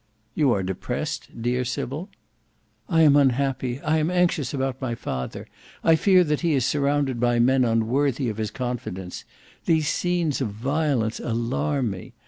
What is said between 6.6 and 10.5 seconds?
surrounded by men unworthy of his confidence. These scenes of